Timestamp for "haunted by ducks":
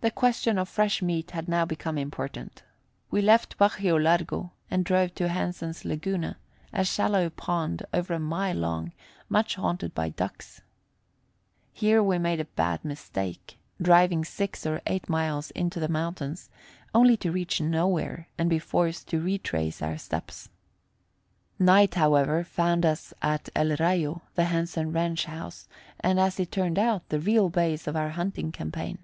9.54-10.60